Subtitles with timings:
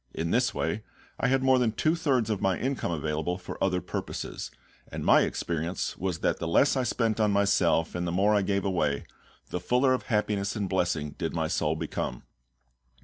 [0.15, 0.81] In this way
[1.19, 4.49] I had more than two thirds of my income available for other purposes;
[4.87, 8.41] and my experience was that the less I spent on myself and the more I
[8.41, 9.05] gave away,
[9.51, 12.23] the fuller of happiness and blessing did my soul become.